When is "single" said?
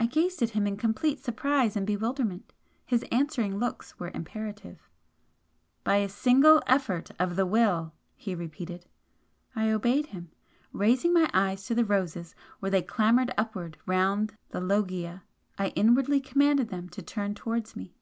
6.08-6.60